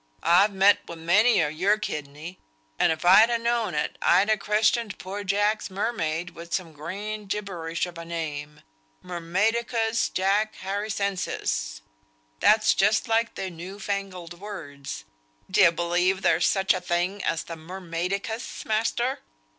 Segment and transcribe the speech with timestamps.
[0.23, 2.39] I've met wi' many o' your kidney;
[2.79, 7.29] and if I'd ha' known it, I'd ha' christened poor Jack's mermaid wi' some grand
[7.29, 8.61] gibberish of a name.
[9.03, 11.81] Mermaidicus Jack Harrisensis;
[12.39, 15.03] that's just like their new fangled words.
[15.51, 19.19] D'ye believe there's such a thing as the Mermaidicus, master?"